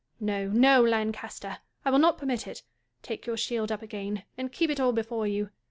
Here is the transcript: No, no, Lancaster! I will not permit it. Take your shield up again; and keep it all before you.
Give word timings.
No, 0.19 0.47
no, 0.47 0.81
Lancaster! 0.81 1.59
I 1.85 1.91
will 1.91 1.99
not 1.99 2.17
permit 2.17 2.47
it. 2.47 2.63
Take 3.03 3.27
your 3.27 3.37
shield 3.37 3.71
up 3.71 3.83
again; 3.83 4.23
and 4.35 4.51
keep 4.51 4.71
it 4.71 4.79
all 4.79 4.93
before 4.93 5.27
you. 5.27 5.51